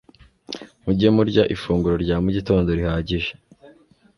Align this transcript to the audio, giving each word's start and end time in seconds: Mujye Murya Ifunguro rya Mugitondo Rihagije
Mujye 0.83 1.07
Murya 1.15 1.43
Ifunguro 1.55 1.95
rya 2.03 2.15
Mugitondo 2.23 2.69
Rihagije 2.77 3.31